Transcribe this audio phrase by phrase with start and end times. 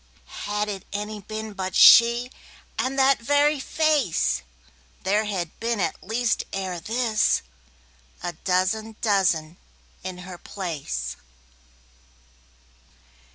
[0.49, 2.31] Had it any been but she,
[2.79, 4.41] And that very face,
[5.03, 7.43] There had been at least ere thisA
[8.43, 9.57] dozen dozen
[10.03, 11.17] in her place.